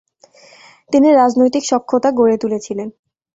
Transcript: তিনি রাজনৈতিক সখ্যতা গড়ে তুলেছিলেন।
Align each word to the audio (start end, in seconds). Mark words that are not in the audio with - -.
তিনি 0.93 1.07
রাজনৈতিক 1.11 1.63
সখ্যতা 1.65 2.09
গড়ে 2.11 2.35
তুলেছিলেন। 2.37 2.87